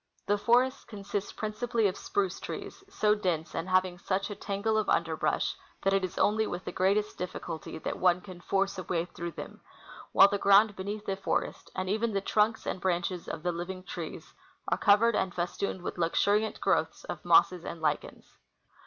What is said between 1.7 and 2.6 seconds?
of spruce